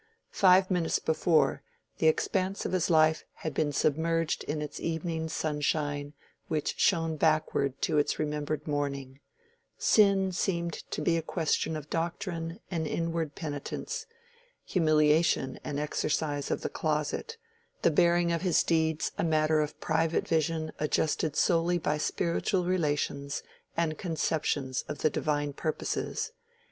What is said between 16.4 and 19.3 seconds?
of the closet, the bearing of his deeds a